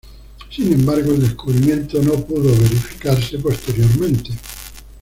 Sin 0.49 0.73
embargo, 0.73 1.11
el 1.13 1.19
descubrimiento 1.19 2.01
no 2.01 2.13
pudo 2.13 2.51
verificarse 2.51 3.37
posteriormente. 3.37 4.31